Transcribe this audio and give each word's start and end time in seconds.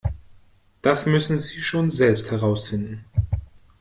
Das 0.81 1.05
müssen 1.05 1.37
Sie 1.37 1.61
schon 1.61 1.91
selbst 1.91 2.31
herausfinden. 2.31 3.05